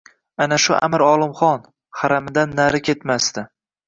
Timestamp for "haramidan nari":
1.99-2.81